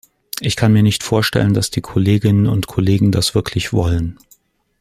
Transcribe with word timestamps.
Ich 0.39 0.55
kann 0.55 0.73
mir 0.73 0.81
nicht 0.81 1.03
vorstellen, 1.03 1.53
dass 1.53 1.69
die 1.69 1.81
Kolleginnen 1.81 2.47
und 2.47 2.65
Kollegen 2.65 3.11
das 3.11 3.35
wirklich 3.35 3.71
wollen. 3.71 4.17